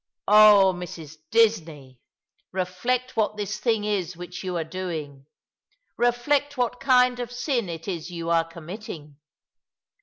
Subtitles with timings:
[0.27, 1.19] Oh, Mrs.
[1.29, 1.99] Disney,
[2.51, 5.27] reflect what this thing is which you are doing;
[5.95, 9.17] reflect_what kind of sin it is you are committing.